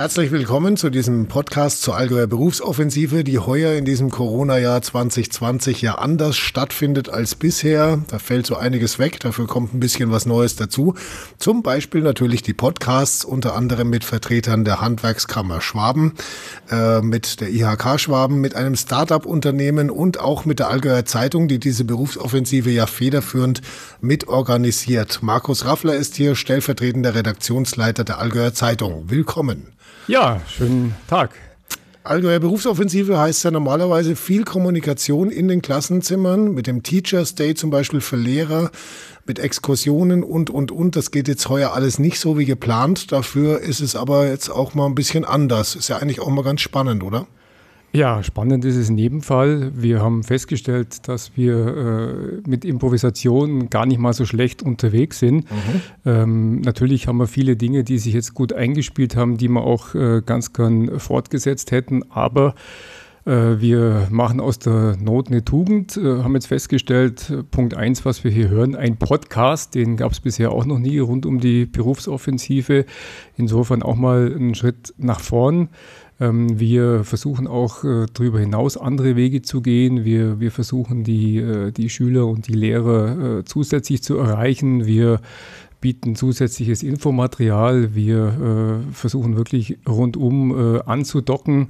[0.00, 5.96] Herzlich willkommen zu diesem Podcast zur Allgäuer Berufsoffensive, die heuer in diesem Corona-Jahr 2020 ja
[5.96, 8.02] anders stattfindet als bisher.
[8.08, 10.94] Da fällt so einiges weg, dafür kommt ein bisschen was Neues dazu.
[11.36, 16.14] Zum Beispiel natürlich die Podcasts, unter anderem mit Vertretern der Handwerkskammer Schwaben,
[16.70, 21.58] äh, mit der IHK Schwaben, mit einem Start-up-Unternehmen und auch mit der Allgäuer Zeitung, die
[21.58, 23.60] diese Berufsoffensive ja federführend
[24.00, 25.22] mitorganisiert.
[25.22, 29.10] Markus Raffler ist hier stellvertretender Redaktionsleiter der Allgäuer Zeitung.
[29.10, 29.74] Willkommen.
[30.06, 31.30] Ja, schönen Tag.
[32.02, 37.70] Allgäuer Berufsoffensive heißt ja normalerweise viel Kommunikation in den Klassenzimmern, mit dem Teachers Day zum
[37.70, 38.70] Beispiel für Lehrer,
[39.26, 40.96] mit Exkursionen und, und, und.
[40.96, 43.12] Das geht jetzt heuer alles nicht so wie geplant.
[43.12, 45.76] Dafür ist es aber jetzt auch mal ein bisschen anders.
[45.76, 47.26] Ist ja eigentlich auch mal ganz spannend, oder?
[47.92, 49.72] Ja, spannend ist es in jedem Fall.
[49.74, 51.66] Wir haben festgestellt, dass wir
[52.44, 55.50] äh, mit Improvisation gar nicht mal so schlecht unterwegs sind.
[55.50, 55.80] Mhm.
[56.06, 59.94] Ähm, natürlich haben wir viele Dinge, die sich jetzt gut eingespielt haben, die wir auch
[59.96, 62.54] äh, ganz gern fortgesetzt hätten, aber
[63.26, 68.24] äh, wir machen aus der Not eine Tugend, äh, haben jetzt festgestellt, Punkt eins, was
[68.24, 71.66] wir hier hören, ein Podcast, den gab es bisher auch noch nie rund um die
[71.66, 72.86] Berufsoffensive.
[73.36, 75.68] Insofern auch mal einen Schritt nach vorn.
[76.20, 80.04] Ähm, wir versuchen auch äh, darüber hinaus andere Wege zu gehen.
[80.04, 84.84] Wir, wir versuchen die, äh, die Schüler und die Lehrer äh, zusätzlich zu erreichen.
[84.84, 85.20] Wir
[85.80, 87.94] bieten zusätzliches Infomaterial.
[87.94, 91.68] Wir versuchen wirklich rundum anzudocken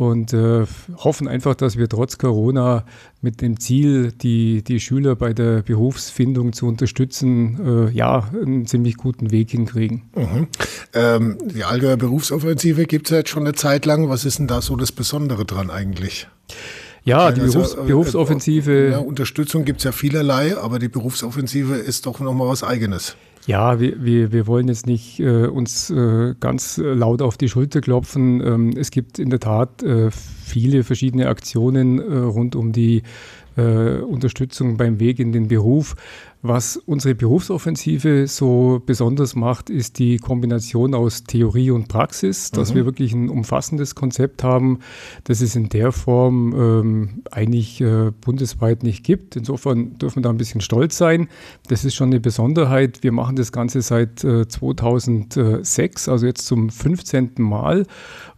[0.00, 0.64] und äh,
[0.96, 2.86] hoffen einfach, dass wir trotz Corona
[3.20, 8.96] mit dem Ziel, die, die Schüler bei der Berufsfindung zu unterstützen, äh, ja, einen ziemlich
[8.96, 10.04] guten Weg hinkriegen.
[10.14, 10.48] Mhm.
[10.94, 14.08] Ähm, die Allgäuer Berufsoffensive gibt es ja jetzt schon eine Zeit lang.
[14.08, 16.28] Was ist denn da so das Besondere dran eigentlich?
[17.04, 18.88] Ja, die also, Berufs äh, Berufsoffensive.
[18.92, 23.16] Ja, Unterstützung gibt es ja vielerlei, aber die Berufsoffensive ist doch nochmal was Eigenes.
[23.46, 27.80] Ja, wir, wir, wir wollen jetzt nicht äh, uns äh, ganz laut auf die Schulter
[27.80, 28.40] klopfen.
[28.46, 33.02] Ähm, es gibt in der Tat äh, viele verschiedene Aktionen äh, rund um die
[33.56, 35.96] äh, Unterstützung beim Weg in den Beruf.
[36.42, 42.76] Was unsere Berufsoffensive so besonders macht, ist die Kombination aus Theorie und Praxis, dass mhm.
[42.76, 44.78] wir wirklich ein umfassendes Konzept haben,
[45.24, 49.36] das es in der Form ähm, eigentlich äh, bundesweit nicht gibt.
[49.36, 51.28] Insofern dürfen wir da ein bisschen stolz sein.
[51.68, 53.02] Das ist schon eine Besonderheit.
[53.02, 57.32] Wir machen das Ganze seit äh, 2006, also jetzt zum 15.
[57.36, 57.84] Mal.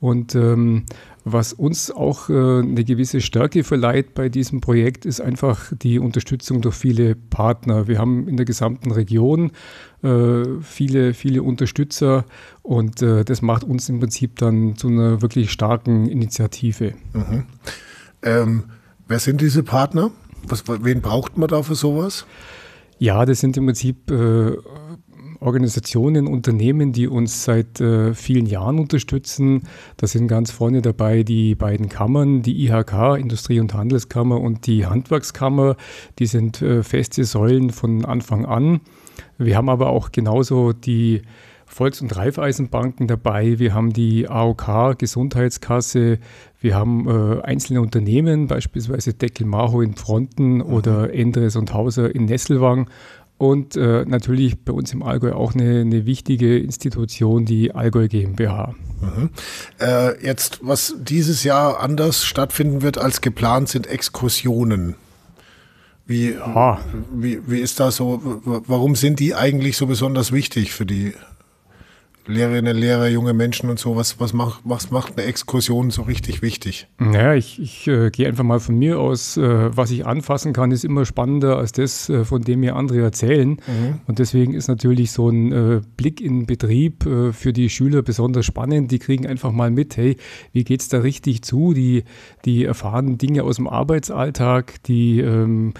[0.00, 0.86] Und ähm,
[1.24, 6.62] was uns auch äh, eine gewisse Stärke verleiht bei diesem Projekt, ist einfach die Unterstützung
[6.62, 7.86] durch viele Partner.
[7.90, 9.52] Wir haben in der gesamten Region
[10.02, 12.24] äh, viele, viele Unterstützer
[12.62, 16.94] und äh, das macht uns im Prinzip dann zu einer wirklich starken Initiative.
[17.12, 17.42] Mhm.
[18.22, 18.64] Ähm,
[19.08, 20.10] wer sind diese Partner?
[20.46, 22.24] Was, wen braucht man da für sowas?
[22.98, 24.56] Ja, das sind im Prinzip äh,
[25.40, 29.62] Organisationen, Unternehmen, die uns seit äh, vielen Jahren unterstützen.
[29.96, 34.86] Da sind ganz vorne dabei die beiden Kammern, die IHK, Industrie- und Handelskammer und die
[34.86, 35.76] Handwerkskammer.
[36.18, 38.80] Die sind äh, feste Säulen von Anfang an.
[39.38, 41.22] Wir haben aber auch genauso die
[41.70, 43.60] Volks- und Raiffeisenbanken dabei.
[43.60, 46.18] Wir haben die AOK, Gesundheitskasse.
[46.60, 50.62] Wir haben äh, einzelne Unternehmen, beispielsweise Deckel Maho in Fronten mhm.
[50.62, 52.90] oder Endres und Hauser in Nesselwang
[53.40, 58.74] und äh, natürlich bei uns im Allgäu auch eine, eine wichtige Institution, die Allgäu GmbH.
[59.00, 59.30] Mhm.
[59.80, 64.94] Äh, jetzt, was dieses Jahr anders stattfinden wird als geplant, sind Exkursionen.
[66.04, 66.80] Wie, ja.
[67.14, 68.20] wie, wie ist das so?
[68.44, 71.14] Warum sind die eigentlich so besonders wichtig für die
[72.26, 76.42] Lehrerinnen, Lehrer, junge Menschen und so, was, was, macht, was macht eine Exkursion so richtig
[76.42, 76.86] wichtig?
[76.98, 80.70] Naja, ich, ich äh, gehe einfach mal von mir aus, äh, was ich anfassen kann,
[80.70, 83.50] ist immer spannender als das, äh, von dem mir andere erzählen.
[83.50, 84.00] Mhm.
[84.06, 88.46] Und deswegen ist natürlich so ein äh, Blick in Betrieb äh, für die Schüler besonders
[88.46, 88.90] spannend.
[88.90, 90.16] Die kriegen einfach mal mit, hey,
[90.52, 91.72] wie geht es da richtig zu?
[91.72, 92.04] Die,
[92.44, 95.74] die erfahren Dinge aus dem Arbeitsalltag, die ähm,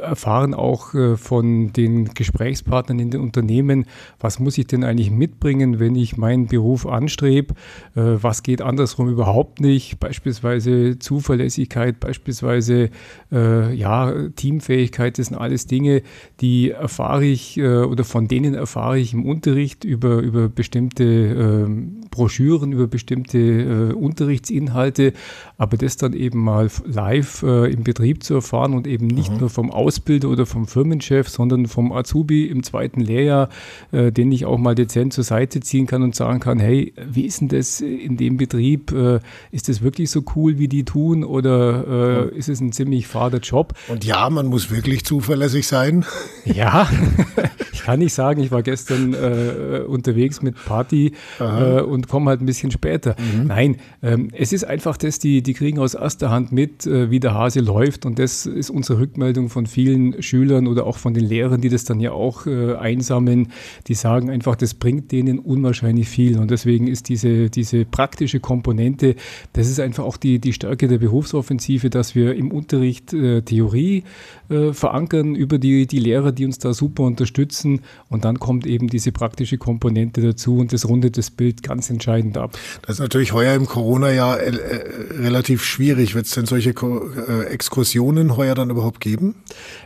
[0.00, 3.86] erfahren auch äh, von den Gesprächspartnern in den Unternehmen,
[4.20, 7.54] was muss ich denn eigentlich mitbringen, wenn ich meinen Beruf anstrebe,
[7.94, 12.90] äh, was geht andersrum überhaupt nicht, beispielsweise Zuverlässigkeit, beispielsweise
[13.32, 16.02] äh, ja, Teamfähigkeit, das sind alles Dinge,
[16.40, 22.72] die erfahre ich oder von denen erfahre ich im Unterricht über, über bestimmte ähm, Broschüren,
[22.72, 25.12] über bestimmte Unterrichtsinhalte,
[25.58, 29.38] aber das dann eben mal live im Betrieb zu erfahren und eben nicht mhm.
[29.38, 33.48] nur vom Ausbilder oder vom Firmenchef, sondern vom Azubi im zweiten Lehrjahr,
[33.92, 37.26] äh, den ich auch mal dezent zur Seite ziehen kann und sagen kann, hey, wie
[37.26, 38.92] ist denn das in dem Betrieb?
[38.92, 39.20] Äh,
[39.50, 43.38] ist das wirklich so cool, wie die tun oder äh, ist es ein ziemlich fader
[43.38, 43.74] Job?
[43.88, 46.04] Und ja, man muss wirklich zuverlässig sein.
[46.44, 46.88] Ja,
[47.74, 52.40] ich kann nicht sagen, ich war gestern äh, unterwegs mit Party äh, und komme halt
[52.40, 53.16] ein bisschen später.
[53.18, 53.48] Mhm.
[53.48, 57.18] Nein, ähm, es ist einfach das, die, die kriegen aus erster Hand mit, äh, wie
[57.18, 61.24] der Hase läuft und das ist unsere Rückmeldung von vielen Schülern oder auch von den
[61.24, 63.48] Lehrern, die das dann ja auch äh, einsammeln.
[63.88, 69.16] Die sagen einfach, das bringt denen unwahrscheinlich viel und deswegen ist diese, diese praktische Komponente,
[69.52, 74.04] das ist einfach auch die, die Stärke der Berufsoffensive, dass wir im Unterricht äh, Theorie
[74.48, 77.63] äh, verankern über die, die Lehrer, die uns da super unterstützen.
[78.08, 82.36] Und dann kommt eben diese praktische Komponente dazu und das rundet das Bild ganz entscheidend
[82.36, 82.56] ab.
[82.82, 86.14] Das ist natürlich heuer im Corona-Jahr äh, äh relativ schwierig.
[86.14, 89.34] Wird es denn solche äh, Exkursionen heuer dann überhaupt geben?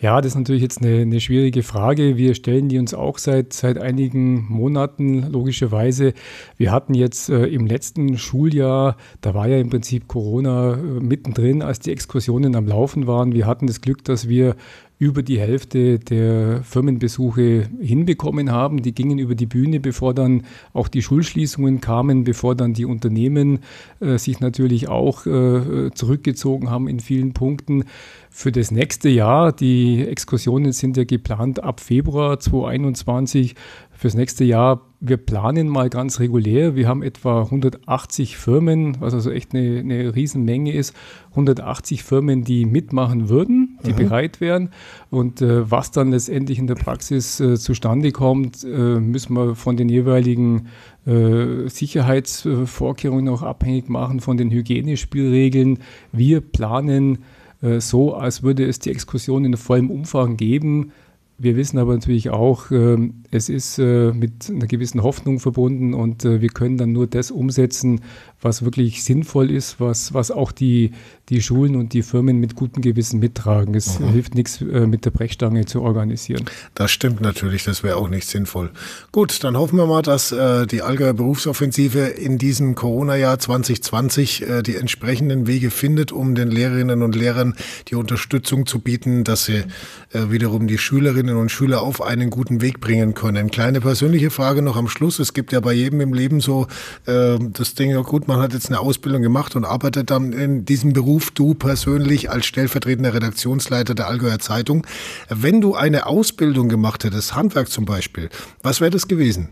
[0.00, 2.16] Ja, das ist natürlich jetzt eine, eine schwierige Frage.
[2.16, 6.14] Wir stellen die uns auch seit, seit einigen Monaten, logischerweise.
[6.56, 11.62] Wir hatten jetzt äh, im letzten Schuljahr, da war ja im Prinzip Corona äh, mittendrin,
[11.62, 13.32] als die Exkursionen am Laufen waren.
[13.32, 14.56] Wir hatten das Glück, dass wir
[14.98, 18.82] über die Hälfte der Firmenbesuche hinbekommen haben.
[18.82, 20.42] Die gingen über die Bühne, bevor dann
[20.72, 23.60] auch die Schulschließungen kamen, bevor dann die Unternehmen
[24.00, 27.84] äh, sich natürlich auch äh, zurückgezogen haben in vielen Punkten.
[28.30, 33.54] Für das nächste Jahr, die Exkursionen sind ja geplant ab Februar 2021,
[33.96, 36.74] fürs nächste Jahr, wir planen mal ganz regulär.
[36.74, 40.94] Wir haben etwa 180 Firmen, was also echt eine, eine Riesenmenge ist.
[41.30, 43.96] 180 Firmen, die mitmachen würden, die mhm.
[43.96, 44.70] bereit wären.
[45.10, 49.76] Und äh, was dann letztendlich in der Praxis äh, zustande kommt, äh, müssen wir von
[49.76, 50.68] den jeweiligen
[51.06, 55.78] äh, Sicherheitsvorkehrungen auch abhängig machen, von den Hygienespielregeln.
[56.12, 57.18] Wir planen
[57.62, 60.92] äh, so, als würde es die Exkursion in vollem Umfang geben
[61.36, 66.22] wir wissen aber natürlich auch, ähm, es ist äh, mit einer gewissen Hoffnung verbunden und
[66.22, 68.02] wir können dann nur das umsetzen,
[68.44, 70.92] was wirklich sinnvoll ist, was, was auch die,
[71.30, 73.74] die Schulen und die Firmen mit gutem Gewissen mittragen.
[73.74, 74.10] Es mhm.
[74.10, 76.44] hilft nichts, äh, mit der Brechstange zu organisieren.
[76.74, 78.70] Das stimmt natürlich, das wäre auch nicht sinnvoll.
[79.10, 84.62] Gut, dann hoffen wir mal, dass äh, die Allgäuer Berufsoffensive in diesem Corona-Jahr 2020 äh,
[84.62, 87.54] die entsprechenden Wege findet, um den Lehrerinnen und Lehrern
[87.88, 89.64] die Unterstützung zu bieten, dass sie
[90.12, 93.50] äh, wiederum die Schülerinnen und Schüler auf einen guten Weg bringen können.
[93.50, 95.18] Kleine persönliche Frage noch am Schluss.
[95.18, 96.66] Es gibt ja bei jedem im Leben so
[97.06, 100.32] äh, das Ding, ja gut, man man hat jetzt eine Ausbildung gemacht und arbeitet dann
[100.32, 104.84] in diesem Beruf, du persönlich als stellvertretender Redaktionsleiter der Allgäuer Zeitung.
[105.28, 109.50] Wenn du eine Ausbildung gemacht hättest, Handwerk zum Beispiel, was wäre das gewesen?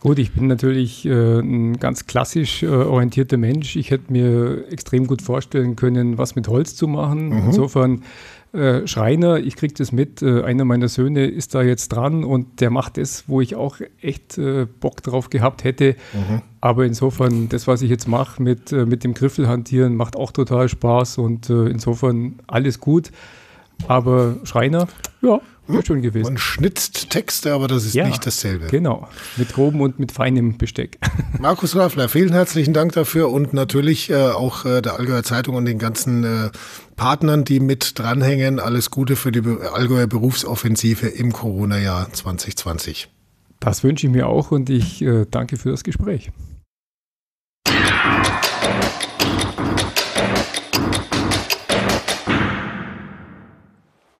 [0.00, 3.76] Gut, ich bin natürlich äh, ein ganz klassisch äh, orientierter Mensch.
[3.76, 7.28] Ich hätte mir extrem gut vorstellen können, was mit Holz zu machen.
[7.28, 7.46] Mhm.
[7.46, 8.02] Insofern
[8.52, 12.60] äh, Schreiner, ich kriege das mit, äh, einer meiner Söhne ist da jetzt dran und
[12.60, 15.96] der macht das, wo ich auch echt äh, Bock drauf gehabt hätte.
[16.14, 16.42] Mhm.
[16.60, 20.68] Aber insofern, das, was ich jetzt mache mit, mit dem Griffel hantieren, macht auch total
[20.68, 23.12] Spaß und insofern alles gut.
[23.88, 24.88] Aber Schreiner,
[25.22, 26.24] ja, wäre schön gewesen.
[26.24, 28.66] Man schnitzt Texte, aber das ist ja, nicht dasselbe.
[28.66, 30.98] Genau, mit grobem und mit feinem Besteck.
[31.38, 35.64] Markus Raffler, vielen herzlichen Dank dafür und natürlich äh, auch äh, der Allgäuer Zeitung und
[35.64, 36.50] den ganzen äh,
[36.96, 38.60] Partnern, die mit dranhängen.
[38.60, 39.42] Alles Gute für die
[39.72, 43.08] Allgäuer Berufsoffensive im Corona-Jahr 2020.
[43.60, 46.30] Das wünsche ich mir auch und ich äh, danke für das Gespräch.